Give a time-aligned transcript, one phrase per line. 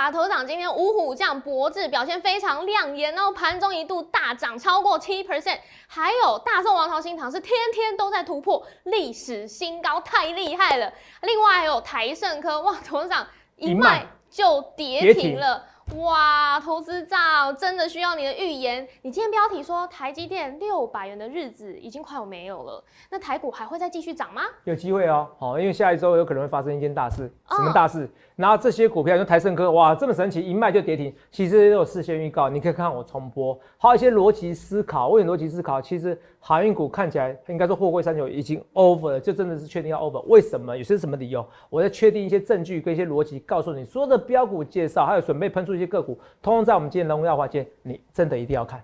[0.00, 10.90] 哇，头长今天五虎将博智表现非常亮眼哦，盘中一度大涨超过七 percent，还有大宋王朝新塘是天天都在突破历史新高，太厉害了。
[11.20, 13.26] 另外还有台盛科，哇，头长
[13.56, 15.66] 一卖就跌停了。
[15.96, 18.86] 哇，投资长真的需要你的预言。
[19.02, 24.42] 你今天标题说台积电六百元的日子已经快要没有了，那台股还会再继续涨吗？
[24.62, 28.08] 有机会哦，好，因为下一周有可能会发生一件大事，什么大事？
[28.40, 35.10] 然后这些股票，像台盛科，哇，这么神奇，一卖就跌停，其实也有事先预告，你可以看我重播，还有一些逻辑思考。
[35.10, 35.78] 为什么逻辑思考？
[35.78, 40.22] 其实航运股看起来应该说货柜三九已经 over 了，就真的是确定要 over。
[40.22, 40.74] 为什么？
[40.74, 41.46] 有些什么理由？
[41.68, 48.82] 我在确定一些证据跟一些逻辑，告诉你所有的标股介绍，还有准备喷出一些个股，通通在我们今天龙耀华间，你真的一定要看。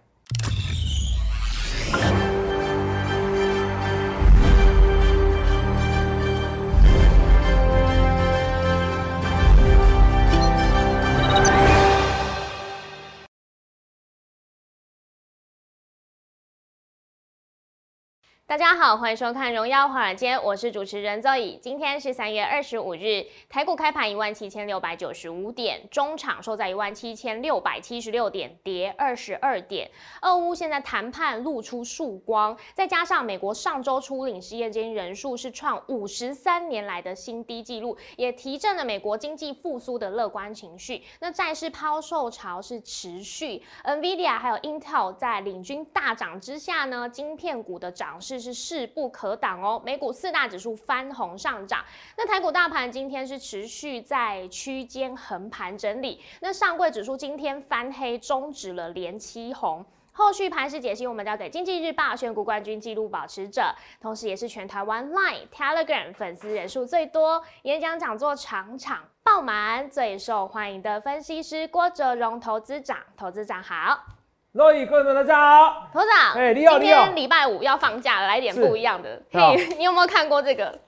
[18.48, 21.58] 大家好，欢迎收看《荣耀华尔街》，我是主持人周乙。
[21.60, 29.90] 今天是三月二十五日，台股开盘一万七千六百九十五点，中场收在一万七千六百七十六点，跌二十二点。
[30.22, 41.02] 俄乌现在谈判露出曙光，再加上美国上周初领失业金人数是创五十三年来的新低纪录，也提振了美国经济复苏的乐观情绪。
[41.18, 48.35] 那债市抛售潮是持续，NVIDIA 还有 Intel 在领军大涨之下呢，晶片股的涨势。
[48.38, 51.84] 是势不可挡哦，美股四大指数翻红上涨，
[52.16, 59.84] 那台股大盘今天是持续在区间横盘整理，那上柜指数今天翻黑，终止了连七红。
[60.12, 74.15] 后续盘势解析，我们交给经济日报选股冠军纪录保持者，同时也是全台湾 Line、Telegram 粉丝人数最多、演讲讲座场场爆满、最受欢迎的分析师郭哲荣投资长，投资长好。
[74.56, 77.04] 各位观众大家好，头长，哎，你好，你好。
[77.04, 79.20] 今天礼拜五要放假了，来点不一样的。
[79.30, 80.78] 嘿，你有没有看过这个？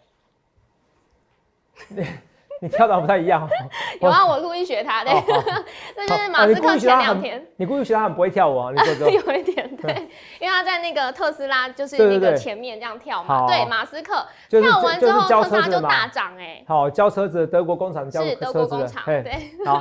[2.60, 3.46] 你跳的不太一样，
[4.00, 4.40] 有啊，我。
[4.40, 5.12] 故意学他的，
[5.94, 8.72] 这就是马斯克前两天，你故意学他很不会跳舞啊？
[8.74, 10.08] 你说说，有一点对，
[10.40, 19.80] 因为他在那个特斯拉就是那个前面这样跳嘛，对，马斯克跳完之后特斯拉就大涨哎，好，交车子德国工厂交是德国工厂，对，好，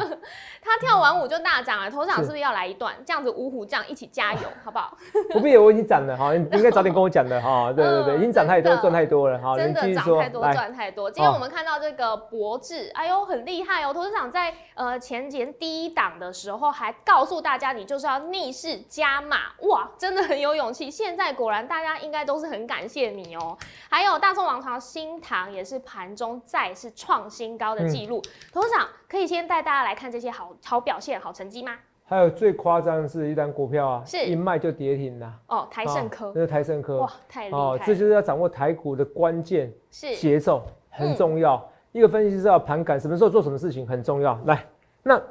[0.67, 2.27] 他跳完舞就大涨了，头场是。
[2.27, 2.93] 不是要来一段？
[3.05, 4.97] 这样子五虎将一起加油 好不好？
[5.31, 11.09] 不必，我已经涨了哈，你应该早点跟我讲的哈， 对对对，已经涨太多赚太多了哈，真的涨太多赚太多。
[11.09, 12.57] 今天我们看到这个博。
[12.57, 13.93] 智，哎呦，很厉害哦！
[13.93, 16.33] 投资长在呃前前第一档的。
[16.33, 19.37] 时候还告诉大家，你就是要逆势加码，
[19.69, 20.21] 哇，真的。
[20.23, 20.91] 很有勇气。
[20.91, 23.57] 现在果然大家应该都是很感谢你哦。
[23.89, 27.87] 还有大宋王朝新塘也是盘中再次创新高的。
[27.87, 28.21] 记录。
[28.53, 31.73] 投资长可以先带大家来看这些好好表现、好成绩吗？
[32.05, 35.33] 还有最夸张的是一单股票啊，是一卖就跌停了。
[35.47, 37.57] 哦，台盛科，这是台盛科，哇，太厉害！
[37.57, 41.61] 哦，这就是要掌握台股的关键是节奏，很重要。
[41.91, 44.39] 一个分析师要盘感，什么时候做什么事情很重要。
[44.45, 44.65] 来，
[45.03, 45.21] 那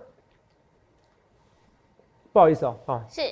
[2.33, 3.23] 不好意思哦，啊，是。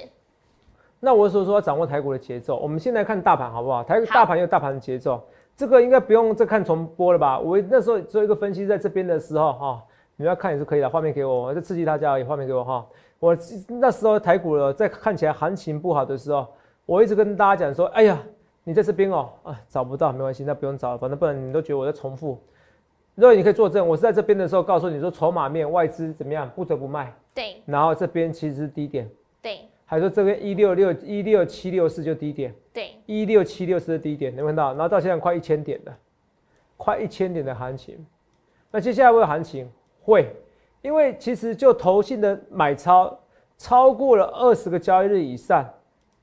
[1.00, 3.84] 那我所说要掌握台股的节奏，我们现在看大盘好不好？
[3.84, 5.22] 台大盘有大盘的节奏，
[5.54, 7.38] 这个应该不用再看重播了吧？
[7.38, 9.84] 我那时候做一个分析，在这边的时候哈，
[10.16, 12.86] 你要看也是可以的，画面给我，我再刺激大家，而已画面给我哈。
[13.18, 13.36] 我
[13.68, 16.46] 那时候台股了，在看起来行情不好的时候，
[16.86, 18.22] 我一直跟大家讲说，哎呀，
[18.62, 22.38] 你在这边哦，啊，找不到没关系，那不用找了，反正不然你都觉得我在重复。
[23.16, 27.14] 所以你可以作证，我是在这边的时候告诉你说，筹码面外资怎么样，不得不卖。
[27.32, 27.62] 对。
[27.64, 29.08] 然后这边其实是低点。
[29.40, 29.60] 对。
[29.86, 32.52] 还说这边一六六一六七六四就低点。
[32.72, 32.90] 对。
[33.06, 34.72] 一六七六四的低点，能看到？
[34.72, 35.96] 然后到现在快一千点了，
[36.76, 38.04] 快一千点的行情。
[38.70, 39.70] 那接下来会有行情？
[40.04, 40.30] 会，
[40.82, 43.18] 因为其实就投信的买超
[43.56, 45.68] 超过了二十个交易日以上，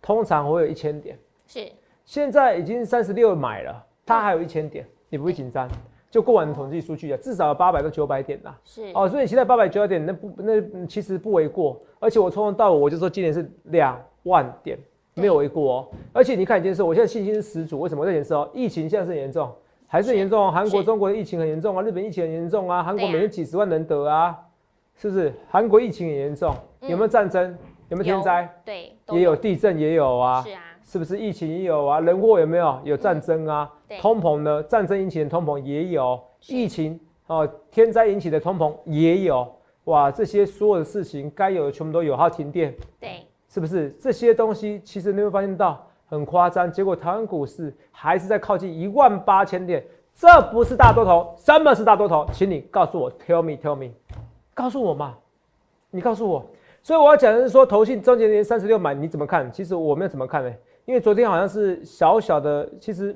[0.02, 1.18] 通常会有一千点。
[1.47, 1.68] 是。
[2.06, 5.68] 现在已经三十六买了，它还有一千点，你不会紧张？
[6.09, 8.59] 就过完统计数据啊，至少有八百到九百点啦。
[8.66, 11.82] 是哦，所以期待八百九百点，那不那其实不为过。
[12.00, 14.78] 而且我从头到尾我就说今年是两万点，
[15.14, 15.88] 没有为过哦。
[16.11, 17.79] 而且你看一件事，我现在信心是十足。
[17.79, 18.50] 为什么这件事哦？
[18.53, 19.50] 疫情现在是严重，
[19.91, 20.49] 还是严重哦？
[20.49, 24.40] 韩国、中国的疫情很严重啊，日本疫情很严重啊，韩国每天几十万人得啊，
[24.96, 25.34] 是不是？
[25.49, 27.53] 韩国疫情很严重，有没有战争？
[27.90, 28.49] 有没有天灾？
[28.64, 30.41] 对，也有地震，也有啊。
[30.43, 30.61] 是啊。
[30.85, 31.99] 是不是疫情也有啊？
[31.99, 32.79] 人祸有没有？
[32.85, 33.70] 有战争啊？
[33.99, 34.64] 通膨呢？
[34.64, 36.17] 战争引起的通膨也有，
[36.47, 36.97] 疫情
[37.28, 39.46] 哦，天灾引起的通膨也有。
[39.85, 42.16] 哇，这些所有的事情该有的全部都有。
[42.16, 44.79] 还有停电，对，是不是这些东西？
[44.85, 49.81] 其实你会发现到很夸张，结果台湾股市还是在靠近一万八千点，
[50.13, 52.28] 这不是大多头，什么是大多头？
[52.34, 53.93] 请你告诉我，Tell me，Tell me，
[54.53, 55.17] 告诉我嘛。
[55.90, 56.46] 你告诉我。
[56.84, 59.49] 所以我要讲的是说，投信周杰伦三十六买，你怎么看？
[59.53, 60.52] 其实我没有怎么看呢，
[60.84, 63.16] 因为昨天好像是小小的，其实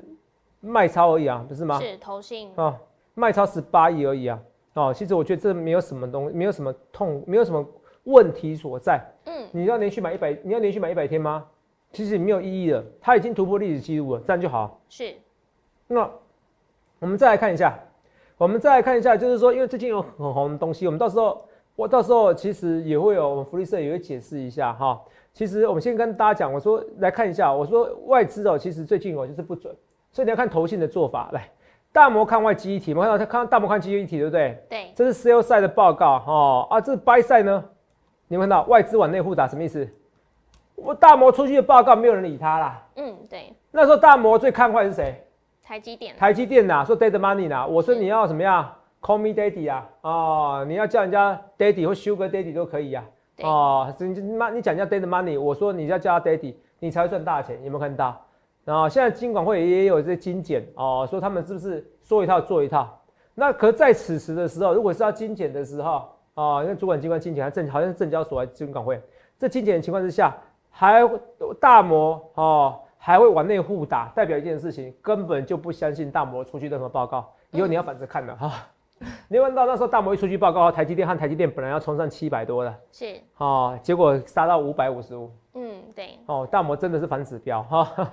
[0.60, 1.78] 卖超而已啊，不是吗？
[1.78, 2.74] 是投信啊，
[3.12, 4.40] 卖超十八亿而已啊。
[4.72, 7.62] 哦，其实我觉得这没有什么东，没有什么痛，没有什么
[8.04, 9.04] 问题所在。
[9.26, 11.44] 嗯，你要连续买一百，你要连续买一百天吗？
[11.92, 14.80] 其实没有意义了，它已经突破历史记录了，这样就好。
[14.88, 15.14] 是。
[15.88, 16.10] 那
[16.98, 17.78] 我们再来看一下，
[18.36, 21.42] 我们再来看一下，就是说，因为最近有很红的东西，我们到时候。
[21.76, 24.98] 我到时候其实也会有，我们福利社也会解释一下哈。
[25.34, 29.76] 其实我们先跟大家讲，我说来看一下，我说外资哦，其实最近哦就是不准，
[30.10, 31.28] 所以你要看投信的做法。
[31.34, 31.50] 来，
[31.92, 34.64] 大摩看外基一体，我们看到他看大摩看基一体，对不对？
[34.70, 34.90] 对。
[34.94, 37.62] 这是 sell side 的报告哈啊，这是 buy side 呢？
[38.28, 39.86] 你们看到外资往内互打什么意思？
[40.76, 42.86] 我大摩出去的报告没有人理他啦。
[42.94, 43.52] 嗯，对。
[43.70, 45.26] 那时候大摩最看坏是谁？
[45.62, 46.14] 台积电。
[46.16, 53.04] 台积电呐，说 dead money 呐，我说你要怎么样？Call me daddy 啊，哦，你要叫人家 daddy 或 sugar daddy 都可以呀，
[53.42, 58.20] 哦，你妈你讲叫 daddy money，我说你要叫他 daddy，你才会赚大钱，有没有看到？
[58.64, 62.98] 然后现在金管会也有这些精简哦，说他们是不是说一套做一套？
[63.34, 69.00] 那可在此时的时候，如果是要精简的时候啊，因为主管机关精简，还证好像是证交所还是金管会，
[69.38, 70.34] 这精简的情况之下，
[70.78, 71.02] 还
[71.58, 78.52] 大摩哦还会往内互打，代表一件事情，根本就不相信大摩出去任何报告，以后你要反着看的哈。
[79.28, 85.30] 你问到那时候大摩一出去报告，台积电和台积电本来要冲上七百多的，是哦，结果杀到五百五十五。
[85.54, 86.18] 嗯，对。
[86.26, 88.12] 哦，大摩真的是反指标哈。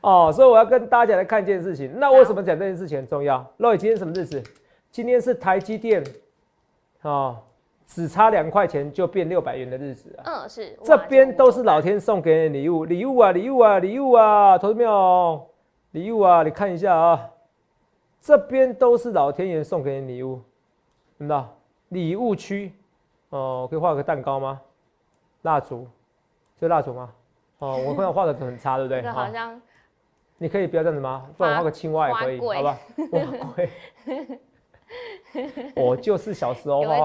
[0.02, 1.90] 哦，所以我要跟大家来看一件事情。
[1.98, 3.44] 那为什么讲这件事情很重要？
[3.56, 4.42] 洛伊，今天什么日子？
[4.90, 6.04] 今天是台积电
[7.02, 7.38] 哦，
[7.86, 10.44] 只差两块钱就变六百元的日子啊。
[10.44, 10.76] 嗯，是。
[10.82, 15.48] 这边都是老天送给你的礼物，礼物啊，礼物啊，礼物啊，投资没有？
[15.92, 17.30] 礼物啊，你看一下啊。
[18.20, 20.40] 这边都是老天爷送给你礼物，
[21.18, 21.54] 看到
[21.90, 22.72] 礼物区
[23.28, 24.60] 哦，可以画个蛋糕吗？
[25.42, 25.86] 蜡烛，
[26.58, 27.12] 这蜡烛吗？
[27.58, 29.02] 哦，我看到画的很差，对不对？
[29.12, 29.60] 好像
[30.38, 31.28] 你可以不要这样子吗？
[31.36, 32.78] 不然画个青蛙也可以，好吧？
[33.12, 33.70] 哇，贵！
[35.76, 37.04] 我就是小时候画画，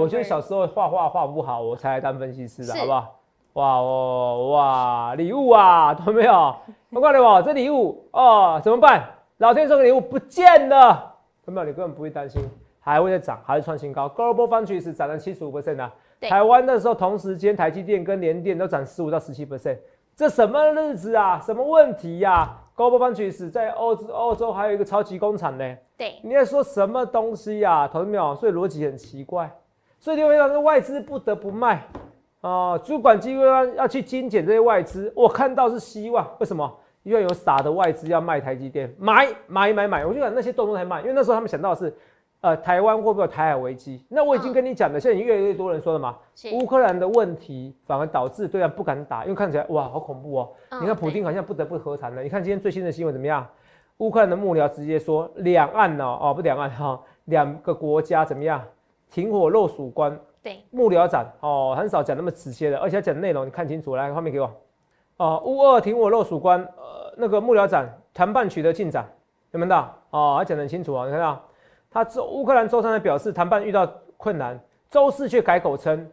[0.00, 3.20] 我就是小时候画画画不好，我才来当分析师的，好不好？
[3.54, 6.56] 哇哦哇，礼物啊，懂没有？
[6.90, 9.04] 我告诉你这礼物哦，怎么办？
[9.38, 11.14] 老天送的礼物不见了，
[11.46, 11.66] 有没有？
[11.66, 12.42] 你根本不会担心，
[12.80, 14.08] 还会再涨，还会创新高。
[14.08, 19.78] Global Foundry 是涨了七十五 percent 啊，台湾那时候同时间台积电跟联电都涨十五到十七 percent，
[20.16, 21.40] 这什么日子啊？
[21.40, 25.76] 什么问题呀？Global Foundry 是在欧洲，欧洲还有一个超级工厂呢。
[25.96, 27.86] 对，你在说什么东西呀？
[27.86, 28.36] 同志们？
[28.36, 29.50] 所以逻辑很奇怪，
[30.00, 31.86] 所以你会看到外资不得不卖
[32.40, 36.70] 啊，主管机关要去精简这些外资，我看到是希望，为什么？
[37.04, 41.94] 因为有傻的外资要卖台积电，买买买买，我就讲那些动作才卖，因为那时候他们想到的是，
[42.44, 44.04] 呃，台湾会不会有台海危机？
[44.06, 46.14] 那我已经跟你讲了，现在越来越多人说了嘛，
[46.52, 50.50] 乌克兰的问题反而导致对岸不敢打，因为看起来哇，好恐怖哦。
[50.78, 52.22] 你看普京好像不得不和谈了。
[52.22, 53.46] 你看今天最新的新闻怎么样？
[53.96, 58.62] 乌克兰的幕僚直接说，两岸呢，哦不，两岸哈，两个国家怎么样？
[59.10, 60.14] 停火落曙光。
[60.42, 64.52] 对，幕僚长哦，很少讲那么直接的，而且讲的内容你看清楚，来画面给我。
[65.16, 69.08] 哦，乌二停火落曙光，呃，那个幕僚长谈判取得进展，
[69.52, 69.96] 有没有到？
[70.10, 71.40] 哦，他讲得很清楚啊，你看到，
[71.94, 73.86] 他周乌克兰周三的表示谈判遇到
[74.16, 74.58] 困难，
[74.90, 76.04] 周四却改口称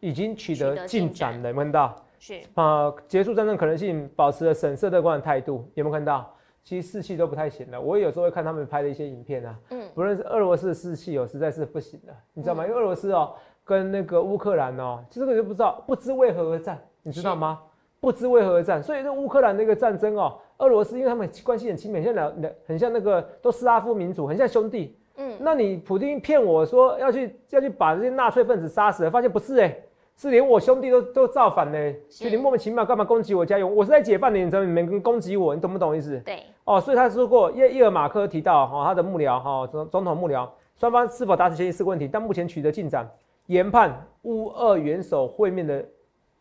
[0.00, 2.04] 已经取得进展了，有没有看到？
[2.18, 6.30] 是啊，结束战争可能性，保持了审慎乐观的态度，有没有看到？
[6.62, 12.66] 其实士气都不太行了，我也有时候会看他们拍的一些影片啊，嗯，不论是俄罗斯的士气哦，实在是不行了，你知道吗？
[12.66, 13.32] 因为俄罗斯哦
[13.64, 17.60] 跟那个乌克兰哦，这个就不知道不知为何而战，你知道吗？
[17.98, 24.98] 不知为何而战，所以这乌克兰那个战争哦，俄罗斯因为他们关系很亲密，很像两两很像那个都斯拉夫民族，很像兄弟。
[25.34, 29.76] 嗯，那你普京骗我说要去要去把这些纳粹分子杀死了，发现不是哎，
[30.16, 33.76] 是连我兄弟都都造反呢，就你莫名其妙干嘛攻击我家园？
[33.76, 35.54] 我是在解放你，你怎么你们攻击我？
[35.54, 36.18] 你懂不懂意思？
[36.20, 43.08] 对，哦，所以他说过叶叶尔马克提到哈，他的幕僚哈总总统幕僚双方是否达成协议是个问题，但目前取得进展，
[43.46, 45.84] 研判乌俄元首会面的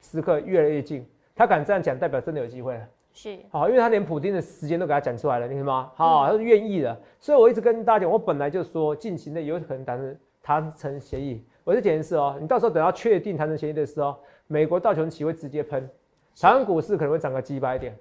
[0.01, 1.07] 时刻越来越近。
[1.35, 2.81] 他敢这样讲，代表真的有机会了。
[3.13, 5.91] 是，好，因为他连普京的时间都给他讲出来了，你看吗？
[5.95, 6.99] 好，他是愿意的。
[7.19, 11.45] 所以我一直跟大家讲，我本来就说进行的有可能达成谈成协议。
[11.63, 14.15] 我是解释哦，你到时候等到确定谈成协议的时候，
[14.47, 15.87] 美国道琼斯会直接喷，
[16.35, 17.95] 台湾股市可能会涨个几百点。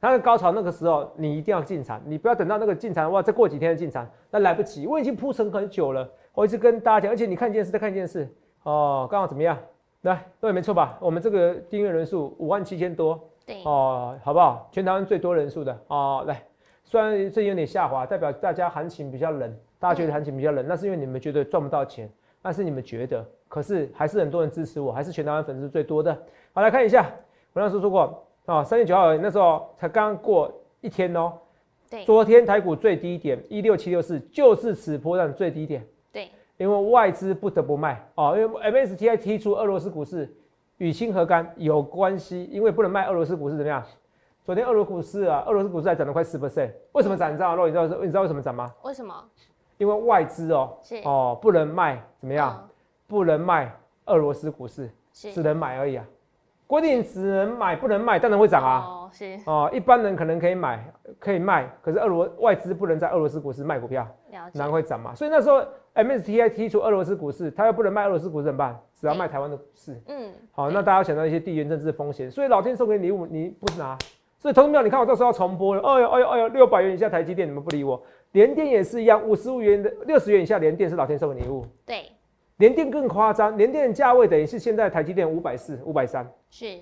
[0.00, 4.86] 它的高潮那个时候，你一定要进场，你不要等到那个进场哇，再过几天进场，那来不及。
[4.86, 8.28] 我已经铺陈很久了，我一直跟大家讲，而且你看一件事，再看一件事，
[8.64, 9.56] 哦，刚好怎么样？
[10.02, 10.98] 来，对，没错吧？
[11.00, 14.68] 我们这个订阅人数五万七千多，对哦，好不好？
[14.72, 16.24] 全台湾最多人数的哦。
[16.26, 16.42] 来，
[16.82, 22.10] 虽然最近有点下滑，代表大家行情比较冷，大家觉得行情比较冷，那是因为你们觉得赚不到钱，
[22.42, 23.62] 那是你们觉得可。
[23.62, 26.12] 是还是很多人支持我，还是全台湾粉丝最多的。
[26.52, 27.08] 好，来看一下，
[27.52, 31.32] 我那时候说过啊，三月九号那时候才刚过一天哦。
[31.88, 35.86] 对，昨天台股最低点一六七六四，就是此波段最低点。
[36.12, 40.34] 对，因为外资不得不卖哦，因为 MSTI 剔出俄罗斯股市
[40.78, 43.82] 与氢核苷有关系，因为不能卖俄罗斯股市怎么样？
[44.44, 47.30] 昨天俄罗斯股市啊，俄罗斯股市还涨了快十 percent，为什么涨？
[47.32, 47.66] 你知道肉？
[47.66, 48.72] 你知道你知道为什么涨吗？
[48.82, 49.14] 为什么？
[49.78, 52.56] 因为外资哦，哦，不能卖怎么样？
[52.62, 52.68] 嗯
[53.08, 53.72] 不能卖
[54.06, 56.04] 俄罗斯股市，是只能买而已啊。
[56.66, 58.84] 规定只能买不能卖，当然会涨啊。
[58.84, 65.14] 哦，是哦，一般人可能可以买可以卖，可是俄罗外资不能在俄罗斯股市卖股票，了解难，会涨嘛。
[65.14, 65.62] 所以那时候
[65.94, 68.78] MSTI 踢出俄罗斯股市，他又不能卖俄罗斯股市怎么办？
[68.94, 70.00] 只要卖台湾的股市。
[70.08, 73.96] 嗯，好，那大家要想到一些地缘政治风险，所以老天送给你礼物你不拿，
[74.38, 82.10] 所以投资票你看我到时候要重播了，哎呦哎呦哎呦，六百元以下台积电你们不理我，联电也是一样，五十五元的六十元以下联电是老天送的礼物，对，
[82.58, 86.78] 联电更夸张，联电的价位等于是现在台积电五百四、五百三，是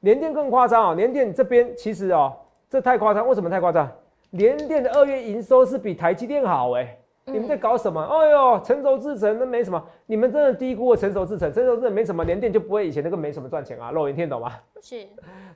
[0.00, 2.34] 联电更夸张啊，联电这边其实哦，
[2.70, 3.90] 这太夸张，为什么太夸张？
[4.30, 8.00] 联电的二月营收是比台积电好哎、你们在搞什么？
[8.02, 14.52] 哎呦，成熟制程那没什么，你们真的低估了成熟制程，成熟制程没什么，联电就不会以前那个没什么赚钱啊，肉眼听懂吗？
[14.80, 15.06] 是，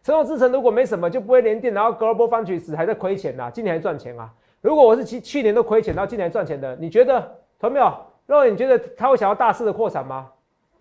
[0.02, 4.31] 成熟制程如果没什么，就不会连电，然后 Global Foundries 还在亏钱呐、今年还赚钱啊。
[4.61, 7.26] 如果我是去去年都亏钱，然后今年还赚钱的，你觉得，
[7.59, 7.91] 同没有？
[8.26, 10.31] 肉眼你觉得他会想要大肆的扩产吗？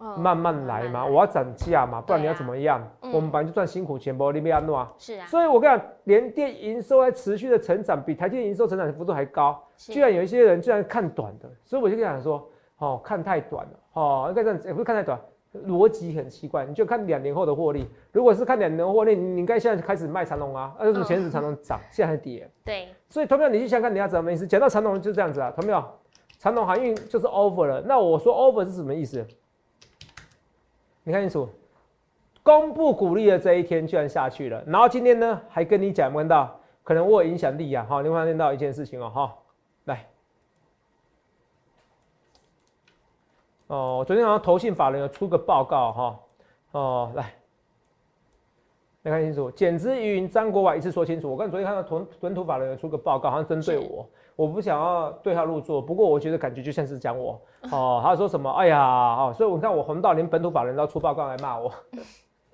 [0.04, 2.82] 嗯慢慢来嘛，我要涨价嘛，不然你要怎么样？
[3.04, 4.92] 嗯我们本来就赚辛苦钱，不利比安诺啊。
[4.98, 9.62] 是啊，所以我跟你讲，联电营收在持续的成长，比台积电营收成长的幅度还高。
[9.78, 15.20] 是居然有一些人居然看短的，所以我就跟你讲说，哦，看太短了，哦，应该这样，也不是看太短，
[15.68, 16.66] 逻辑很奇怪。
[16.66, 22.50] 你就看两年后的获利，如果是看两年后获利，你你应该现在开始卖长龙啊，啊，为什么前日长龙涨，现在还跌？
[22.66, 24.48] 对，所以同样你去想想看你要怎么意思？
[24.48, 25.84] 讲到长龙就是这样子啊，同没有？
[26.42, 27.82] 长龙航运就是 over 了。
[27.82, 29.24] 那我说 over 是什么意思？
[31.04, 31.48] 你看清楚，
[32.42, 36.60] 公布鼓励的这一天居然下去了，然后今天呢还跟你讲，有没有看到？
[36.84, 39.38] 可能我有影响力啊，哈，你发现到一件事情哦，哈，
[39.84, 40.08] 来，
[43.68, 46.20] 哦，昨天好像投信法人有出个报告哈，
[46.72, 47.41] 哦，来。
[49.04, 51.30] 没看清楚，减资云张国伟一次说清楚。
[51.30, 57.42] 我刚昨天看到屯屯土法人有出个报告，好像针对我，我不想要对号入座，不过我觉得感觉就像是讲我
[57.72, 58.50] 哦，他说什么？
[58.52, 61.72] 哎呀，哦，所以我看我红到连本土法人都要出报告来骂我，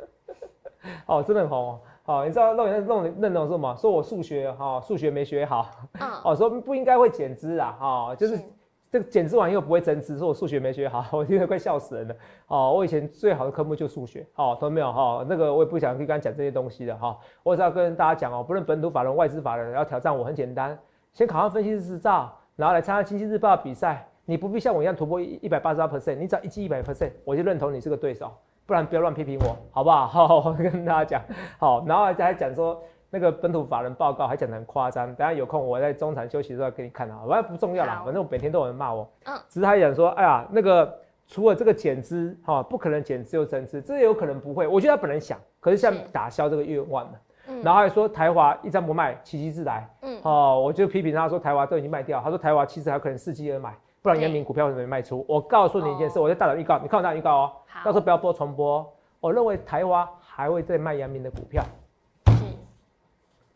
[1.08, 1.80] 哦，真的很红哦。
[2.06, 3.76] 哦，你知道弄人弄那种什么？
[3.76, 8.44] 说我数学哈、数学没学好，嗯，哦，说不应该会减资啊，哈、就是是
[8.90, 12.16] 这个减资完又不会增资，说我数学没学好， 我听得快笑死人了。
[12.48, 14.92] 哦，我以前最好的科目就数学，哦，懂没有？
[14.94, 20.78] 哈、那个我也不想去跟他讲这些东西的哈、我只要跟大家讲哦，不论本土法人、外资法人要挑战我很简单，
[21.14, 28.32] 先考上分析师执照，然后来参加经济日报比赛，你不必像我一样突破一一百八十八 percent，你只要一记一百 percent，我就认同你是个对手，
[28.66, 30.08] 不然不要乱批评我，好不好？
[30.08, 31.22] 好，我跟大家讲，
[31.60, 32.82] 好，然后还讲说。
[33.10, 40.94] 那个本土法人报告还讲得很夸张，等下有空我在中场休息的时候给你看啊，反正不重要啦，反正我每天都有人骂我，嗯只是他讲说，哎呀，那个
[41.28, 47.12] 除了这个减资，哈、不可能减资又增资，这也有可能不会，我觉得他本人想，可是像是打消这个愿望了，
[47.48, 55.26] 嗯然后还说台华一张不卖，奇迹自来，嗯，哦，我就批评他说台华都已经卖掉，他说台华其实还有可能伺机而买，不然对阳明股票为什么没卖出？
[55.30, 58.86] 我告诉你一件事，哦我在大胆预告，你看我大胆预告哦，好，到时候不要播重播哦，
[59.20, 61.64] 我认为台华还会再卖阳明的股票。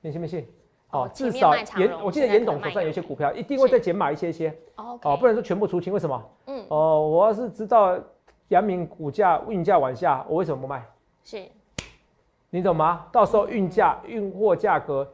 [0.02, 0.42] 是你信不信？
[0.90, 5.94] 哦哦，至少严，我记得严董手上有一些股票，一定会再减码一些些哦，不能说全部出清。
[5.94, 6.30] 为什么？
[6.48, 7.98] 嗯，哦，我要是知道
[8.50, 10.84] 阳明股价运价往下，我为什么不卖？
[11.24, 11.42] 是
[12.50, 13.06] 你懂吗？
[13.12, 15.10] 到时候运价、运货价格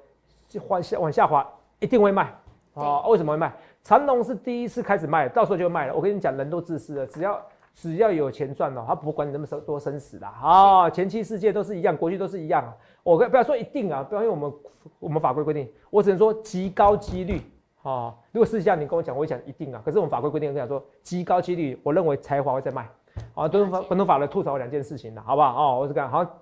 [0.47, 1.47] 就往下往下滑，
[1.79, 2.33] 一定会卖。
[2.73, 3.53] 哦，为什么会卖？
[3.83, 5.93] 长隆是第一次开始卖，到时候就卖了。
[5.93, 7.39] 我跟你讲，人都自私的，只要
[7.79, 10.29] 只要有钱赚哦，他不管你那么生多生死啦。
[10.41, 12.75] 啊、前期世界都是一样，国际都是一样啊。
[13.03, 14.53] 我跟不要说一定啊，不要因为我们
[14.97, 17.39] 我们法规规定，我只能说极高几率。
[17.83, 19.79] 哦，如果私下你跟我讲，我会讲一定啊。
[19.85, 22.89] 可是我们法规规定跟你讲说极高几率，我认为才华会在卖。
[23.35, 25.75] 啊，都是法本土法来吐槽两件事情了，好不好？
[25.75, 26.33] 哦，我是讲好像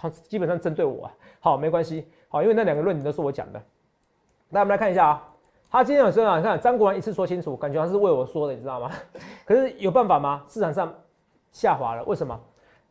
[0.00, 3.60] 好基本上针对我啊，好没关系，好，因为那两个论点都是我讲的。
[4.48, 5.33] 那我们来看一下啊，
[5.74, 8.92] 他今天有说啊，你看张国荣一次说清楚，感觉他是为我说的，你知道吗？
[9.44, 10.44] 可是有办法吗？
[10.46, 10.94] 市场上
[11.50, 12.40] 下滑了，为什么？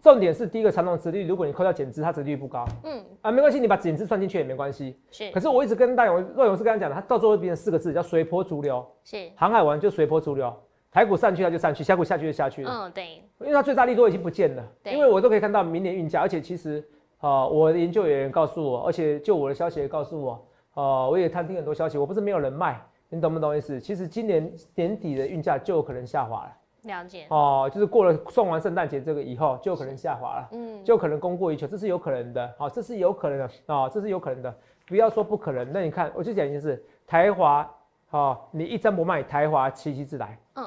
[0.02, 5.00] 重点是第一个长龙殖利率，如果你扣掉减资，它殖利率不高嗯啊，没关系，你把减资算进去也没关系。
[5.12, 8.86] 是可是我一直跟大勇、若勇是跟他讲的，他到最后会变成四个字，叫随波逐流。
[9.06, 10.54] 是航海王就随波逐流，
[10.92, 12.70] 台股上去它就上去，下股下去就下去了。
[12.70, 16.86] 嗯对因为它最大力度已经不见了，对因为我都可以看到明年运价，而且其实
[17.22, 23.80] 呃，我的研究员告诉我，而且就我的消息也告诉我，呃，我也探听很多消息，我不是没有人卖，你懂不懂意思？
[23.80, 34.56] 其实今年年底的运价就有可能下滑了，了解，哦，就是过了送完圣诞节这个以后，就有可能下滑了，嗯，就可能供过于求，这是有可能的，好、这是有可能的，啊、这是有可能的，
[34.88, 35.72] 不要说不可能。
[35.72, 37.70] 那你看，我就讲一件事，台华，
[38.10, 40.65] 哦，你一张不卖，台华奇迹自来，嗯，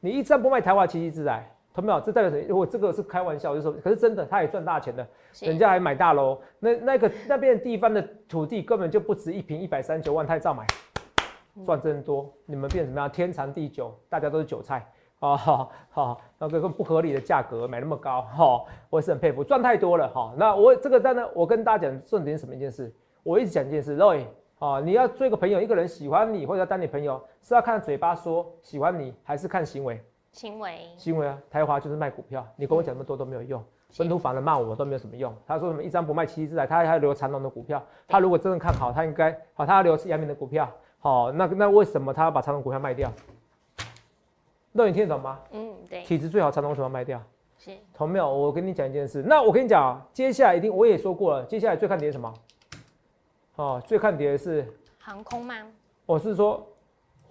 [0.00, 2.00] 你一张不卖，台华奇迹自来，同没有？
[2.00, 2.42] 这代表什么？
[2.48, 5.06] 如果这个是开玩笑，我就说，可是真的，他也赚大钱的，
[5.40, 10.66] 人家还买大楼，那那个那边地方的土地根本就不值一平一百三十九万，他也照买，
[11.66, 12.32] 赚真多。
[12.46, 13.10] 你们变什么样？
[13.10, 14.90] 天长地久，大家都是韭菜。
[15.20, 24.24] 哦， 好，好，那个不合理的价格买那么高，哈、我也是很佩服，赚太多了，哈、那我这个当然，我跟大家讲重点什么一件事，我一直讲一件事，Roy，
[24.58, 29.98] 啊，你要做一个朋友，一个人喜欢你或者要当你朋友，是要看嘴巴说喜欢你，还是看行为？
[30.36, 33.64] 行为，行为啊，台华就是卖股票，你跟我讲那么多都没有用，
[33.96, 35.34] 本土法人骂我都没有什么用。
[35.46, 37.82] 他说什么一张不卖，奇迹自来，他还要留长隆的股票。
[38.06, 40.70] 他如果真的看好，他应该好，他要留阳明的股票。
[40.98, 43.10] 好，那那为什么他要把长隆股票卖掉？
[44.72, 45.40] 那你听得懂吗？
[45.52, 47.18] 嗯，对，体质最好，长隆为什么卖掉？
[47.56, 48.30] 是，同没有？
[48.30, 52.34] 我跟你讲一件事，那我跟你讲啊，接下来一定我也说过了，接下来最看跌是什么？
[53.56, 55.54] 哦，最看跌的是，航空吗？
[56.04, 56.62] 我是说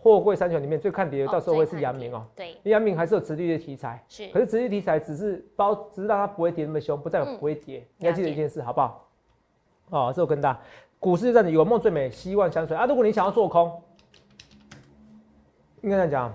[0.06, 2.24] 货柜三雄里面最看跌的，哦到时候会是阳明哦。
[2.36, 7.84] 对，阳明还是有殖利率的题材，是可，是殖利率题材只是包，只是让它不会跌那么凶，不代表嗯不会跌。
[7.98, 9.10] 你要记得一件事，好不好？
[9.90, 10.60] 哦，这我跟大家，
[11.00, 12.86] 股市就这样子，有梦最美，希望相随啊。
[12.86, 13.82] 如果你想要做空，
[15.82, 16.34] 应该这样讲，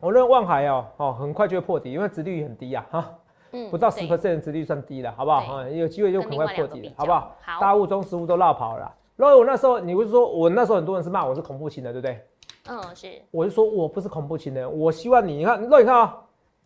[0.00, 3.18] 我认为望海哦，哦，很快就会破底，因为殖利率很低呀、哈，
[3.52, 5.46] 嗯不到十对 percent 的殖率算低了，好不好？
[5.46, 7.36] 对啊，有机会就很快破底了，好不好？
[7.40, 8.94] 好大物中实物都落跑了啦。
[9.14, 12.20] 然后我那时候，你不是说我那时候很多人是骂我是恐怖型的，对不对？
[12.64, 16.24] 嗯，是，我是说我不是恐怖情人，我希望你，你看，那你看啊、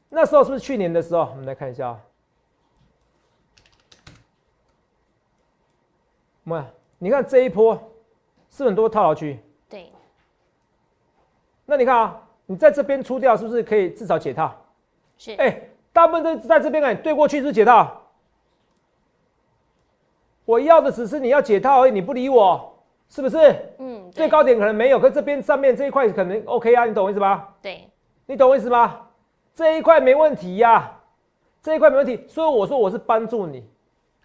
[0.08, 1.22] 那时候是不是去年的时候？
[1.30, 2.00] 我们来看一下啊、
[6.44, 6.64] 我们
[6.98, 7.78] 你看这一波
[8.50, 9.38] 是很多套牢区，
[9.68, 9.90] 对，
[11.64, 14.54] 那你看啊，你在这边出掉，是不是可以至少解套？
[15.16, 15.60] 是，哎、
[15.92, 18.02] 大部分都在这边哎、对过去是解套？
[20.44, 22.72] 我要的只是你要解套而已，你不理我，
[23.08, 23.38] 是不是？
[23.78, 27.54] 嗯，对，最高点可能没有，可是这边上面这一块可能 OK 啊，你懂我意思吧？
[27.62, 27.88] 对，
[28.26, 29.00] 你懂我意思吗？
[29.54, 30.92] 这一块没问题呀、
[31.62, 32.24] 这一块没问题。
[32.28, 33.64] 所以我说我是帮助你，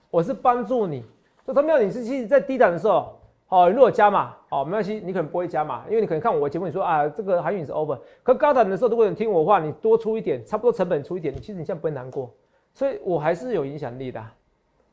[0.09, 1.05] 我是帮助你。
[1.47, 7.97] 就他没有你是其实在低档的时候，哦，如果加码，哦，没关系，你可能不会加码，因为你可能看我的节目，你说啊，这个韩语是 over。
[8.23, 12.31] 可高档的时候，如果你听我话，你多出一点，差不多成本出一点，其实你现在不会难过。
[12.73, 14.33] 所以我还是有影响力的、啊。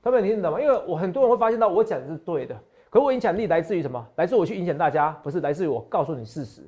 [0.02, 0.60] 他们你听得懂吗？
[0.60, 2.56] 因为我很多人会发现到我讲的是对的，
[2.90, 4.06] 可我影响力来自于什么？
[4.16, 6.62] 来自于我去影响大家，不是来自于我告诉你事实。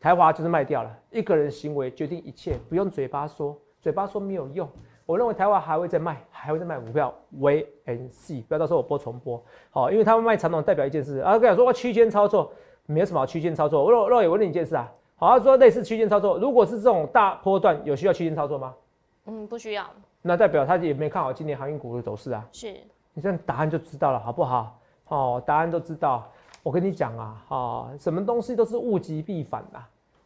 [0.00, 4.68] 台华就是卖掉了，一个人行为决定一切，不用嘴巴说，嘴巴说没有用。
[5.04, 7.12] 我认为台华还会再卖，还会再卖股票
[8.10, 9.42] see，不要到时候我播重播。
[9.70, 12.52] 好，因为他们卖长龙代表一件事，啊，跟你说我区间操作，
[12.86, 13.82] 没有什么好区间操作。
[13.82, 18.74] 我若若也问你一件事啊，好，他说类似区间操作，如果是这种大波段，有需要区间操作吗？
[19.26, 19.84] 嗯，不需要，
[20.22, 22.46] 那代表他也没看好今年航运股的走势啊。
[22.52, 22.72] 是，
[23.14, 24.77] 你这样答案就知道了，好不好？
[25.08, 26.26] 哦，答案都知道。
[26.62, 29.78] 我跟你讲啊，哦，什么东西都是物极必反的、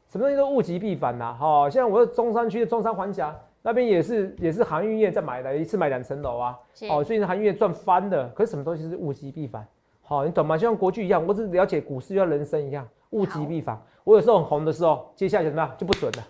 [0.09, 6.59] 什么东西都物极必反呐、哦，像我在中山区的中山环峡那边也是也是航运业在买的，一次买两层楼啊。
[6.91, 8.29] 哦，最近航运业赚翻了。
[8.31, 9.65] 可是什么东西是物极必反？
[10.03, 10.57] 好、你懂吗？
[10.59, 13.81] 就像国剧一样，我只了解股市就像人生一样，物极必反。
[14.03, 16.23] 我有时候很红的时候，接下来怎么样就不准了；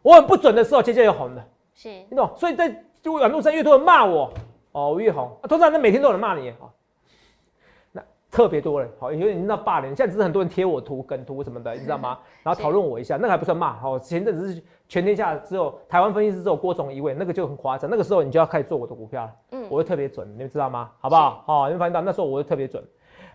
[0.00, 1.44] 我很不准的时候，接下来又红了。
[1.74, 2.30] 是，你懂？
[2.34, 4.32] 所以在就网络上越多人骂我，
[4.72, 5.30] 哦，我越红。
[5.42, 6.77] 啊、通常那每天都有人骂你，哦，那
[8.30, 9.88] 特别多人，好、有点那霸凌。
[9.96, 12.18] 现在只是很多人贴我图、梗图什么的，你知道吗？
[12.42, 13.72] 然后讨论我一下，那个还不算骂。
[13.78, 17.90] 好、前阵子是全天下只有台湾分析师只有郭总一位，那个就很夸张。
[17.90, 20.90] 那个时候你就要开始做我的股票了，嗯，我会特别准，你们知道吗？
[21.00, 21.42] 好不好？
[21.46, 22.82] 好、你们发现到那时候我会特别准。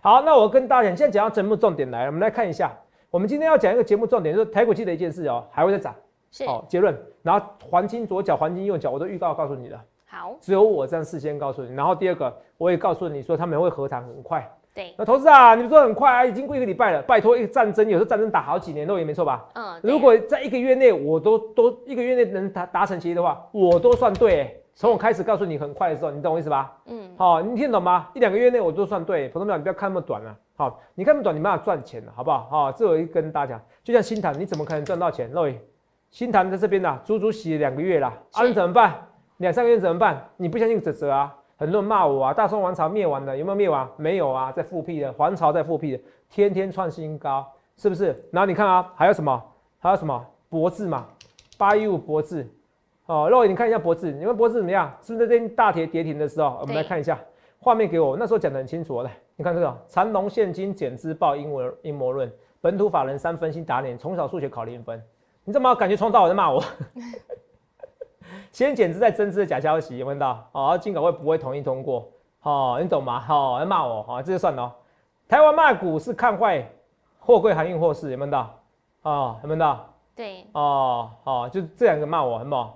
[0.00, 2.72] 好，那我跟大家讲，现在讲到节目重点来了，我们来看一下。
[3.10, 5.94] 我们今天要讲一个节目重点，就是台股记得一件事哦，还会再涨。
[6.30, 6.96] 是，好、结论。
[7.22, 9.80] 然后黄金左脚、黄金右脚，我都预告告诉你了。
[10.06, 11.74] 好，只有我这样事先告诉你。
[11.74, 14.48] 然后第二个，我也告诉你说他们会和谈很快。
[14.74, 19.46] 对，那投资啊，你们说很快啊，已经过一个礼拜了，拜托，一个战争有时候战争打好几年都也没错吧？
[19.54, 24.60] 嗯，如果在一个月内我都都一个月内能达达成协议的话，我都算对、欸。
[24.76, 26.76] 从我开始告诉你很快的时候，你懂我意思吧？
[26.86, 28.08] 嗯，好、你听得懂吗？
[28.14, 30.34] 一两个月内我都算对，普通票你不要看那么短啊。
[30.56, 32.48] 好，你看那么短，你没办法赚钱了，好不好？
[32.50, 35.30] 好、这我一跟大家讲，就像新塘，你怎么可能赚到钱？
[35.30, 35.48] 肉
[36.10, 38.94] 新塘在这边呐、足足洗了两个月啦，啊，是你怎么办？
[39.36, 40.28] 两三个月怎么办？
[40.36, 41.32] 你不相信泽泽啊？
[41.56, 43.88] 很多人骂我啊，大宋王朝灭亡了，有没有灭亡？
[43.96, 48.28] 没有啊，在复辟的，皇朝在复辟的，天天创新高，是不是？
[48.32, 49.42] 然后你看啊，还有什么？
[49.78, 50.26] 还有什么？
[50.48, 51.06] 博智嘛，
[51.56, 52.48] 八一五博智，
[53.06, 54.92] 哦，肉你看一下博智，你们博智怎么样？
[55.02, 56.58] 是不是那天大跌跌停的时候？
[56.60, 57.18] 我们来看一下
[57.58, 65.02] 画面给我，那时候讲得很清楚来，你看这个长隆现金减资报阴谋阴谋论，本土法人三分心打脸，从小数学考零分。
[65.44, 66.62] 你怎么感觉从头到尾在骂我？
[68.54, 70.48] 先减资再增资的假消息，有问到？
[70.52, 72.08] 哦，金管会不会同意通过？
[72.42, 73.20] 哦，你懂吗？
[73.28, 74.72] 哦，要骂我，哦，这就算了。
[75.26, 76.64] 台湾骂股是看坏
[77.18, 78.56] 货柜航运货市，有没有到？
[79.02, 79.92] 哦，有没有到？
[80.14, 82.70] 对，哦，哦，就这两个骂我，很猛。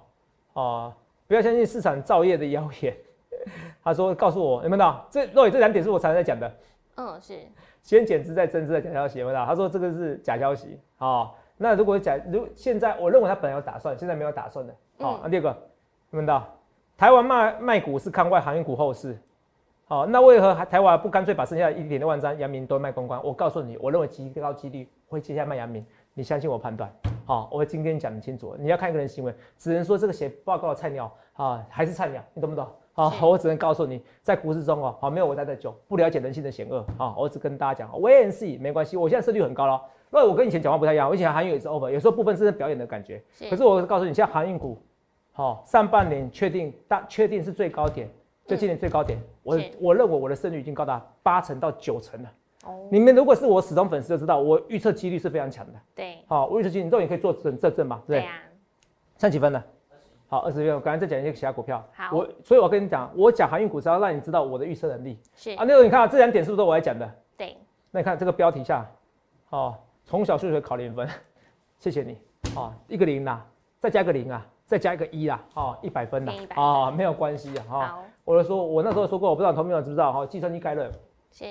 [0.54, 0.92] 哦，
[1.28, 2.96] 不要相信市场造业的谣言。
[3.84, 5.06] 他说告诉我，有没有到？
[5.08, 6.52] 这若雨这两点是我常常在讲的。
[6.96, 7.38] 嗯，是。
[7.84, 9.46] 先减资再增资的假消息，有没有到？
[9.46, 10.80] 他说这个是假消息。
[10.98, 14.74] 哦，那如果假如现在我认为他本来有打算，现在没有打算的。
[15.00, 15.56] 好，那第二个，
[16.10, 16.46] 有没有到？
[16.96, 19.16] 台湾卖卖股是看外航运股后市。
[19.86, 23.24] 好，那为何台湾不干脆把剩下一点六万张阳明都卖光光？
[23.24, 26.90] 我告诉你，我认为极高几率会接下来卖阳明，你相信我判断。
[27.24, 28.54] 好，我今天讲的清楚。
[28.58, 32.66] 你要看一个人行为，只能说这个写报告的菜鸟啊，还是菜鸟，你懂不懂？
[32.92, 36.84] 好，我只能告诉你，在股市中哦，好，没有我待的久，不了解人性的险恶。
[36.98, 39.80] 好，我只跟大家讲，wait and see，没关系，我现在胜率很高了。
[40.10, 43.22] 因为我跟以前讲话不太一样，我以前航运也是 over，有时候部分是表演的感觉。
[43.48, 44.76] 可是我告诉你，现在航运股，
[45.38, 48.10] 好，上半年确定大确定是最高点。
[48.44, 52.32] 就今年最高点，我我认为我的胜率已经高达八成到九成了。
[52.64, 55.74] 哦，你们如果是我始终粉丝，就知道我预测几率是非常强的。
[55.94, 58.30] 对，好，我预测几率，你都也可以做证证证嘛，对不对？
[59.16, 59.64] 剩几分了？
[60.26, 60.74] 好，二十分。
[60.74, 61.86] 我刚才再讲一些其他股票。
[61.94, 65.16] 好，我所以，我跟你讲，我讲航运股是要让你知道我的预测能力。
[65.36, 67.08] 是啊，那个你看啊这两点是不是都我来讲的？
[67.36, 67.56] 对。
[67.92, 68.84] 那你看这个标题下，
[69.50, 71.08] 哦，从小数学考零分，
[71.78, 72.18] 谢谢你。
[72.56, 73.40] 哦，一个零呐，
[73.78, 74.44] 再加个零啊。
[74.68, 77.98] 再加一个一啦，哦，一百分啦，啊，没有关系啊，哈。
[78.22, 80.92] 我就说，我那时候说过，我不知道同学们知不知道哈，计算机概论，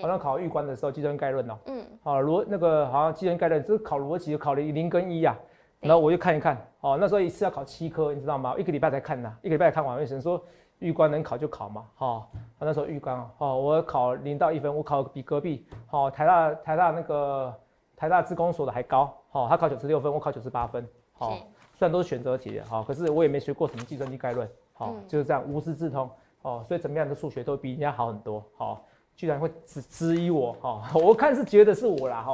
[0.03, 5.35] 好像考预官的时候，计算机概论哦，嗯，好逻那个好像计算机概论，就是考逻辑，考了零跟一呀，
[5.79, 8.53] 然后我就看一看，哦，那时候一次要考七科，你知道吗？
[8.55, 10.39] 一个礼拜才看呐，一个礼拜看完，为什么说
[10.77, 12.27] 预官能考就考嘛，哈，
[12.59, 17.51] 那时候预官哦，我考零到一分，我考比隔壁，好，台大台大那个
[17.95, 21.33] 台大自工所的还高，好，他考九十六分，我考九十八分，好。
[21.77, 26.09] 虽然都是选择题的，好，可是我也没学过什么计算机概论，好，就是这样无师自通，
[26.41, 28.83] 哦，所以怎么样的数学都比人家好很多，好，
[29.15, 32.33] 居然会质质疑我，哈， 我看是觉得是我啦，哈，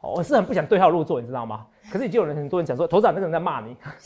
[0.00, 1.66] 我是很不想对号入座，你知道吗？
[1.92, 3.76] 可是已经有人很多人讲说，头长那个人在骂你，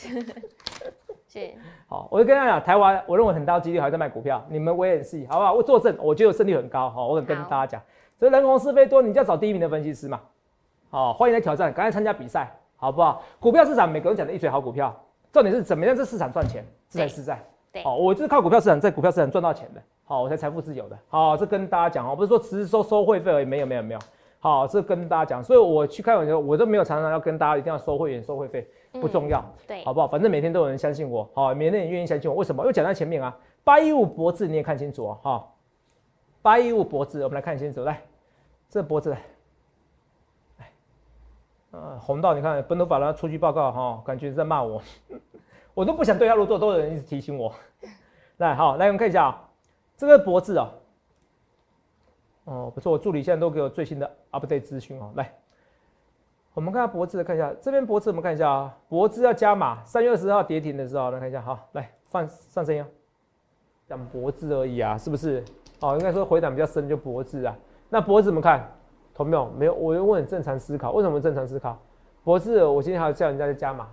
[1.29, 1.55] 是，
[1.87, 5.53] 好，我就跟他讲，台湾我认为很大几率还在卖股票，你们我也是，好不好？
[5.53, 7.83] 我作证，我觉得胜率很高，好，我跟大家讲，
[8.19, 10.21] 所以人红是非多，你就要找第一名的分析师嘛，
[10.91, 12.53] 好，欢迎来挑战，赶快参加比赛。
[12.77, 13.23] 好不好？
[13.41, 14.95] 股票市场每个人讲的一嘴好股票，
[15.33, 17.43] 重点是怎么样在市场赚钱，自在自在。
[17.73, 20.99] 对，好，我就是靠股票市场在股票市场赚到钱的，好，我才财富自由的。
[21.09, 24.01] 好，这跟大家讲哦，不是说只是收收会费而已，没有没有没有。
[24.39, 29.43] 好，这跟大家讲，所以我去开玩笑，我都没有常常要跟大家一定要收会员收会费，不重要。
[29.67, 30.07] 对，好不好？
[30.07, 32.37] 反正每天都有人相信我，好，每天也愿意相信我。
[32.37, 32.63] 为什么？
[32.63, 33.35] 因为讲在前面啊，
[33.65, 35.49] 八一五脖子你也看清楚哦，哈，
[36.43, 38.03] 八一五脖子，我们来看清楚，来，
[38.69, 39.17] 这脖子。
[41.75, 44.81] 呃，红到你看，本土法拉出具报告哈，感觉在骂我，
[45.75, 47.53] 我都不想对号入座，都有人一直提醒我。
[48.39, 49.49] 来，好，来我们看一下啊，
[49.97, 50.71] 这个脖子啊，
[52.45, 55.11] 哦，不错，我助理现在都给我最新的 update 资讯哦。
[55.17, 55.35] 来，
[56.53, 62.85] 我们看下脖子，看一下这边脖子，我们看一下啊，脖子要加码，三月二十号跌停的时候，来看一下，好，来放上声音，
[63.89, 65.45] 讲脖子而已啊，是不是？
[65.81, 67.57] 哦，应该说回档比较深就脖子啊，
[67.89, 68.71] 那脖子怎么看？
[69.15, 69.53] 同没有？
[69.57, 71.79] 没有，我问正常思考，为什么正常思考？
[72.25, 73.87] 博士，我今天还要叫人家在加码，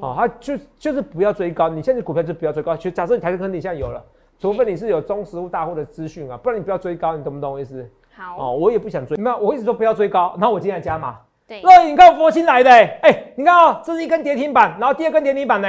[0.00, 2.76] 哦，他就就是不要追高，你现在股票就不要追高。
[2.76, 4.02] 就假设你台积坑底下有了，
[4.38, 7.88] 除非你是有中实物大户的资讯啊，不然你不要追高，你懂不懂我意思？
[8.16, 11.18] 好，哦，我也不想追，没有，我一直说不要追高，然后我今天加码。
[11.46, 15.68] 对，乐你看佛心来的，哎，你看啊，这是一根跌停板，然后第二根跌停板呢，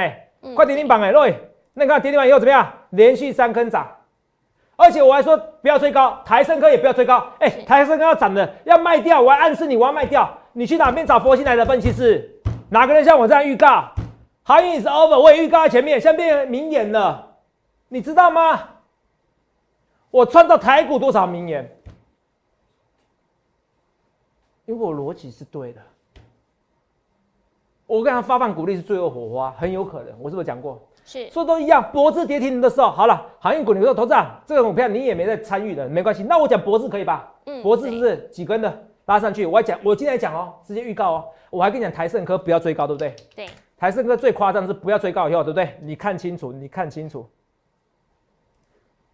[0.56, 1.28] 快跌停板哎，乐
[1.74, 2.66] 那你看跌停板以后怎么样？
[2.90, 3.86] 连续三根涨。
[4.82, 7.24] 而且我还说不要追高，台升科也不要追高。
[7.38, 10.28] 哎，台升科要涨的，要卖掉，我还暗示你我要卖掉。
[10.52, 12.28] 你去哪边找佛心来的分析师？
[12.68, 13.88] 哪个人像我这样预告？
[14.42, 17.36] 航运是 over，我也预告在前面，现在变名言了，
[17.88, 18.60] 你知道吗？
[20.10, 21.70] 我创造台股多少名言？
[24.66, 25.80] 因为我逻辑是对的。
[27.86, 30.12] 我跟他发放鼓励是最后火花，很有可能。
[30.20, 30.82] 我是不是讲过？
[31.04, 36.22] 是说都一样，脖子跌停的时候，好了，航运股你说投资啊，这个股票你也没在参与的，没关系。
[36.22, 37.32] 那我讲脖子可以吧？
[37.46, 39.44] 嗯，脖子是不是几根的拉上去？
[39.44, 43.14] 我还讲，我今天讲哦，直接预告哦，我还跟你讲台盛科不要追高，对不对？
[43.34, 45.76] 对，台盛科最夸张的是不要追高以后，对不对？
[45.80, 47.28] 你看清楚，你看清楚。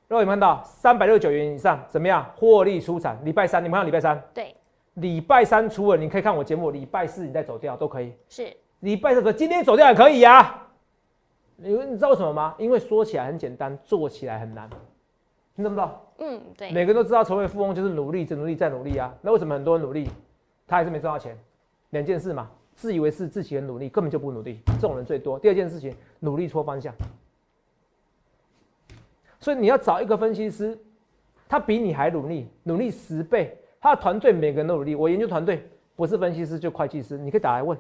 [0.08, 2.24] 各位看到三百六十九元以上怎么样？
[2.36, 4.22] 获利出场，礼拜三你们看礼拜三？
[4.32, 4.54] 对，
[4.94, 8.14] 礼拜三出了，你可以看我节目，礼拜四你再走掉都可以。
[8.28, 10.62] 是，礼拜四走，今天走掉也可以呀。
[11.60, 12.54] 你你知道为什么吗？
[12.56, 14.70] 因为说起来很简单，做起来很难，
[15.56, 15.90] 你懂不懂？
[16.18, 16.70] 嗯，对。
[16.70, 19.12] 每个人都知道成为富翁就是努力，再努力，再努力啊。
[19.20, 20.08] 那为什么很多人努力，
[20.68, 21.36] 他还是没赚到钱？
[21.90, 25.36] 两件事嘛，自以为是自己很努力，根本就不努力，这种人最多。
[25.36, 26.94] 第二件事情，努力错方向。
[29.40, 30.78] 所以你要找一个分析师，
[31.48, 34.94] 他比你还努力，努力十倍，他的团队每个人都努力。
[34.94, 37.76] 我研究团队不是分析师就会计师，你可以打来问，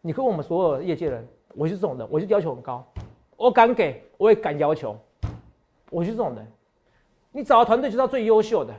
[0.00, 2.86] 你可以问我们所有业界人，我是这种人，我就要求很高，
[3.42, 4.96] 我敢给，我也敢要求，
[5.90, 6.46] 我是这种人。
[7.32, 8.72] 你找到团队就是要最优秀的，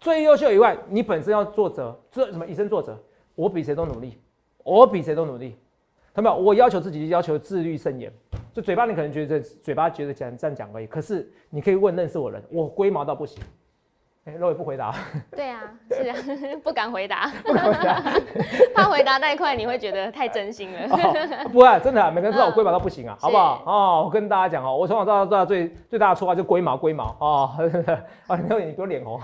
[0.00, 3.00] 最优秀以外，你本身要作则，做什么以身作则。
[3.36, 4.18] 我比谁都努力，
[4.64, 5.56] 我比谁都努力，
[6.12, 6.44] 看到没有？
[6.44, 8.12] 我要求自己，要求自律甚严。
[8.52, 13.40] 就嘴巴你可能觉得嘴巴觉得讲这样讲而已，可是你可以问认识我人，我龟毛到不行。
[14.24, 14.94] 哎，肉也不回答。
[15.34, 16.16] 对啊，是啊，
[16.62, 18.02] 不敢回答，不敢回答，
[18.72, 20.88] 怕回答太快你会觉得太真心了。
[21.52, 23.62] 不会，真的，啊每个人知道我龟毛到不行啊，好不好？
[23.66, 27.50] 哦，我跟大家讲哦，我从小到大最最大的错话就龟毛龟毛哦。
[28.28, 29.20] 啊，你你不要脸红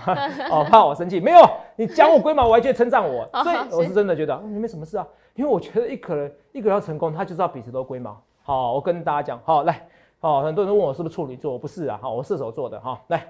[0.51, 1.21] 哦，怕我生气？
[1.21, 8.21] 没有，你讲我龟毛，我还觉得称赞我，所以我是真的觉得你没什么事啊，因为我觉得一个人一个人要成功，他就是要彼此都龟毛。
[8.43, 9.81] 好，我跟大家讲，好来，
[10.19, 13.25] 好，很多人问我是不是处女座，我不是啊，好，我射手座的哈，来，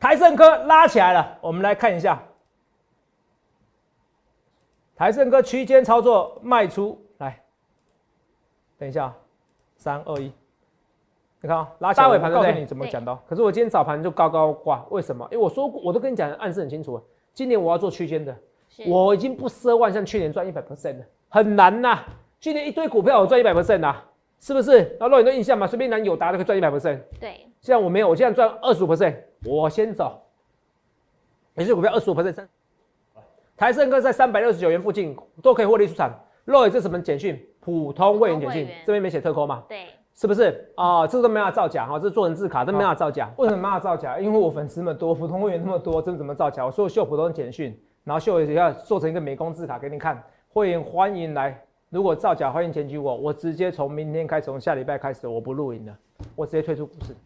[0.00, 2.22] 台盛科拉起来了，我们来看一下，
[4.94, 7.40] 台盛科区间操作卖出，来，
[8.78, 9.12] 等一下，
[9.76, 10.32] 三二一，
[11.40, 15.26] 你看啊，拉起来尾盘告诉你怎么讲的，可是我今天早盘就高高挂，为什么？
[15.32, 17.00] 因为我说过，我都跟你讲，暗示很清楚，
[17.32, 18.36] 今年我要做区间的，
[18.86, 22.04] 我已经不奢望像去年赚一百 percent 了，很难呐。
[22.40, 24.07] 去年一堆股票我赚一百 percent 啊，
[24.40, 24.96] 是不是？
[25.00, 27.00] 那若你的印象嘛，随便拿有达都可以赚一百 percent。
[27.18, 30.22] 对，现在我没有，我现在赚二十五 percent，我先走。
[31.54, 32.46] 有些股票二十五 percent，
[33.56, 36.12] 台盛哥在三百六十九元附近都可以获利出场。
[36.44, 37.44] 若伟这什么简讯？
[37.60, 39.62] 普通会员简讯，这边没写特扣吗？
[39.68, 41.06] 对，是不是啊？
[41.06, 43.28] 这都没法造假哈，这做人字卡都没法造假。
[43.36, 44.18] 为什么没法造假？
[44.18, 46.64] 因为我粉丝那么多，普通会员那么多，这怎么造假？
[46.64, 51.60] 我说秀普通简讯，然后秀一下做成一个美工字卡给你看，会员欢迎来。
[51.90, 55.96] 如果造假，欢迎检举我，我直接从明天开始，从下礼拜开始，我不录影了，
[56.36, 57.16] 我直接退出股市。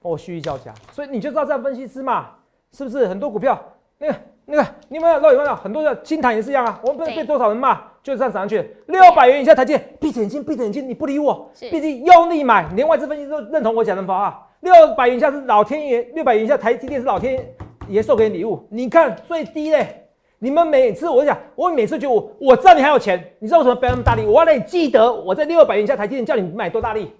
[0.00, 2.30] 我蓄意造假，所以你就知道这样分析师嘛，
[2.70, 3.08] 是不是？
[3.08, 3.60] 很多股票，
[3.98, 6.80] 那个那个，你们老有没有很多的金坛也是一样啊？
[6.84, 17.44] 我们被被多少人骂，就是这样上去，六百元以下台阶，闭着眼睛，闭着眼睛，你不理我，毕竟用力买，连外资分析师都认同我讲的话，六百元以下是老天爷，六百元以下台积电是老天
[17.88, 20.07] 爷送给你礼物，你看最低嘞。
[20.40, 24.24] 你们每次我讲，我每次就我我知道你还有钱，你知道为什么不要那么大力？
[24.24, 27.12] 我要让你记得我在六百元以下台积电叫你买多大力。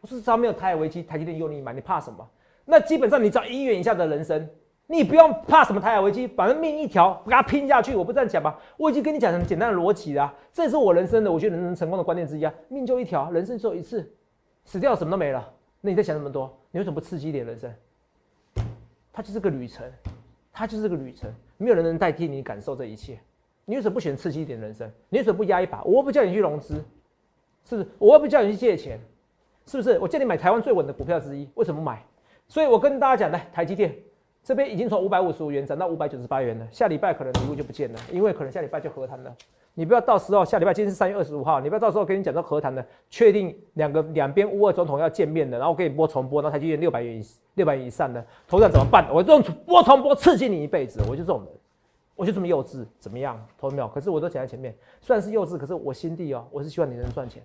[0.00, 2.28] 我说只要没有台海危机，台积电用力买，你怕什么？
[2.64, 4.48] 那基本上你只要一元以下的人生，
[4.88, 7.94] 你不用怕什么台海危机，反正命一条，给他拼下去。
[7.94, 8.58] 我不这样讲吧？
[8.76, 12.52] 我已经跟你讲很简单的逻辑了，这也是我人生的，我觉得人生成功的关键之一啊。
[12.68, 14.12] 命就一条，人生只有一次，
[14.64, 15.52] 死掉什么都没了。
[15.80, 16.52] 那你在想那么多？
[16.72, 17.72] 你为什么不刺激一点人生？
[19.12, 19.84] 它就是个旅程，
[20.52, 21.32] 它就是个旅程。
[21.58, 23.18] 没有人能代替你感受这一切，
[23.64, 24.90] 你为什么不选刺激一点人生？
[25.08, 25.82] 你为什么不压一把？
[25.84, 26.84] 我又不叫你去融资，
[27.64, 27.88] 是不是？
[27.98, 29.00] 我又不叫你去借钱，
[29.66, 29.98] 是不是？
[29.98, 32.04] 我叫你买台湾最稳的股票之一，为什么买？
[32.48, 33.94] 所以我跟大家讲，来台积电
[34.46, 39.36] 这边已经从五百五十五元涨到五百九十八元了，下礼拜可能礼物就不见了，因为可能下礼拜就和谈了。
[39.74, 49.12] 你不要到时候下礼拜，今天是三月二十五号，你不要到时候跟你讲到和谈的，确定两个两边乌二总统要见面的，然后给你播重播，然后台积电六百元以六百元以上的头涨怎么办？
[49.12, 51.48] 我这种播重播刺激你一辈子，我就这种人，
[52.14, 53.44] 我就这么幼稚，怎么样？
[53.58, 53.88] 投没有？
[53.88, 57.42] 可是我都讲在前面，虽然是幼稚，可是我心地哦，我是希望你能赚钱，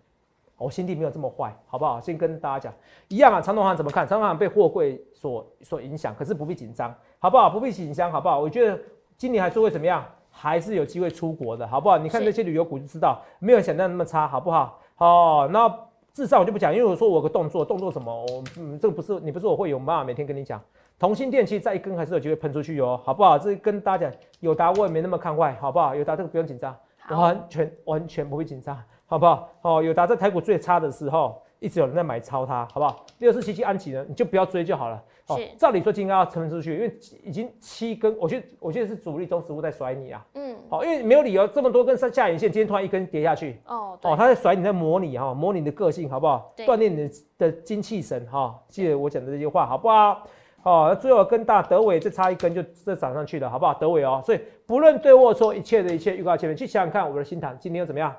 [0.61, 1.99] 我心地没有这么坏，好不好？
[1.99, 2.73] 先跟大家讲，
[3.07, 4.07] 一样啊，长隆行怎么看？
[4.07, 7.49] 长隆行被货柜所所影响，可是不必紧张，好不好？
[7.49, 8.39] 不必紧张，好不好？
[8.39, 8.79] 我觉得
[9.17, 10.05] 今年还是会怎么样？
[10.29, 11.97] 还是有机会出国的，好不好？
[11.97, 14.79] 你看那些旅游股就知道，没有想象那么差，好不好？
[14.97, 15.73] 哦，那
[16.13, 18.13] 至少我就不讲，因为我说我有个动作，动作什么？
[18.13, 20.61] 我嗯，这个不是你不是我会有办法每天跟你讲。
[20.97, 23.37] 同心电器再一根还是有机会喷出去哟，好不好？
[23.37, 25.95] 这跟大家讲，友达我也没那么看坏，好不好？
[25.95, 26.75] 友达这个不用紧张，
[27.09, 28.77] 完全完全不会紧张，
[29.11, 29.49] 好不好？
[29.61, 33.05] 哦，友达在台股最差的时候，一直有人在买超它，好不好？
[33.17, 35.03] 六四七七安琪呢，你就不要追就好了。
[35.57, 40.25] 照理说，今天要撑出去，因为已经七根，我觉得我觉得是主力中实物在甩你啊。
[40.35, 43.59] 嗯，好，因为没有理由这么多根上下影线，今天突然一根跌下去。
[43.65, 46.53] 哦，哦，他在甩你，在模拟哈，模拟你的个性，好不好？
[46.59, 48.57] 锻炼你的精气神哈。
[48.69, 50.23] 记得我讲的这句话，好不好？
[50.61, 53.73] 好，最后跟大德伟再差一根就再涨上去了，好不好？
[53.73, 58.15] 德伟哦，所以不论对或错，一切的一切预告前面，去想想看，我们的新塘今天又怎么样？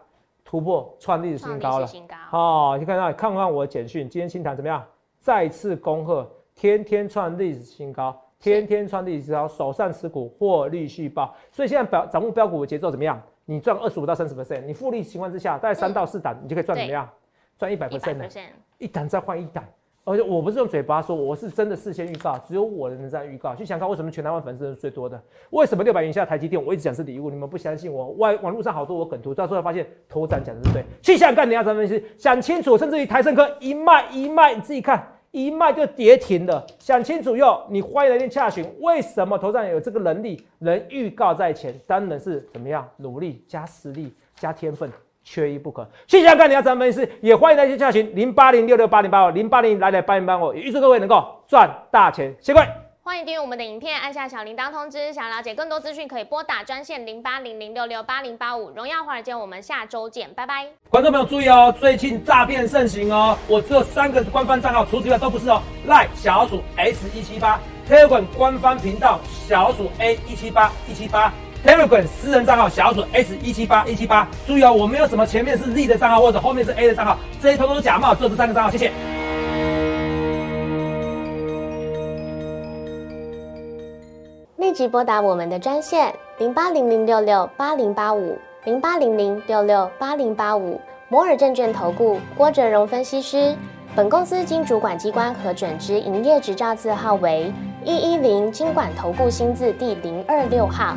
[0.53, 1.87] 突破创历史新高了。
[1.87, 2.15] 新高。
[2.29, 4.85] 好，你看到看看我的简讯，今天新塘怎么样？
[5.19, 6.31] 再次恭贺。
[6.55, 13.19] 天天创历史新高，天天创历史新高，手上持股获利续报，所以现在标涨目标股的节奏怎么样？
[13.47, 17.09] 你赚二十五到三十 percent，你复利情况之下，大概三到四档，你就可以赚怎么样？
[17.57, 18.29] 赚一百 percent 的，
[18.77, 19.65] 一档再换一档，
[20.05, 23.55] 而且我不是用嘴巴说，我是真的事先预告，只有我的人在预告。
[23.55, 25.21] 去想看为什么全台湾粉丝是最多的？
[25.51, 26.63] 为什么六百元以下台积电？
[26.63, 28.11] 我一直讲是礼物，你们不相信我。
[28.13, 30.85] 外网络上好多我梗图，到时候发现头展讲的是对。
[31.01, 32.05] 去想看，你要怎么分析？
[32.19, 36.67] 想清楚，甚至于台盛科一卖一卖，你自己看一卖就跌停了。
[36.81, 38.67] 想清楚哟，你欢迎来电洽询。
[38.81, 41.73] 为什么头展有这个能力，能预告在前？
[41.87, 44.91] 当然是怎么样，努力加实力加天分。
[45.25, 45.89] 缺一不可。
[46.07, 52.35] 谢谢看你要怎么分析，也欢迎大家加群零八零六六八零八五零八零来来八零八五，也预祝各位能够赚大钱。
[52.41, 52.61] 谢谢。
[53.05, 55.13] 欢迎订阅我们的影片，按下小铃铛通知。
[55.13, 58.71] 想了解更多资讯，可以拨打专线零八零零六六八零八五。
[58.77, 60.69] 荣耀华尔街，我们下周见，拜拜。
[60.89, 65.61] 观众朋友注意哦，最近诈骗盛行哦，我只有三个官方账号，除此之外都不是哦。
[65.89, 67.59] 赖小鼠 S 一七八
[67.89, 71.33] ，Telegram 官方频道小鼠 A 一七八一七八。
[71.65, 78.91] Telegram 私人账号小鼠 S 一七八一七八，注意哦，我没有什么前面是 Z 的账号或者后面是 A 的账号，这些通通假冒，只有这三个账号，谢谢。
[84.57, 93.55] 立即拨打我们的专线零八零零六六八零八五零八零零六六八零八五摩尔证券投顾郭哲荣分析师，
[93.95, 97.53] 本公司经主管机关核准之营业执照字号为
[97.85, 100.97] 一一零金管投顾新字第零二六号。